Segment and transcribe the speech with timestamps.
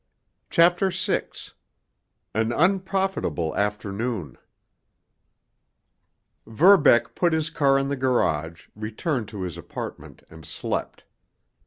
[0.49, 4.39] CHAPTER VI—AN UNPROFITABLE AFTERNOON
[6.47, 11.03] Verbeck put his car in the garage, returned to his apartment and slept.